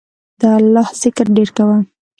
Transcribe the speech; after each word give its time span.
د 0.39 0.41
الله 0.59 0.87
ذکر 1.01 1.27
ډیر 1.35 1.49
کوه 1.57 1.77